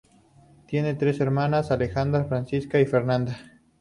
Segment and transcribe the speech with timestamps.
[0.65, 3.37] Tiene tres hermanas: Alejandra, Francisca y Fernanda.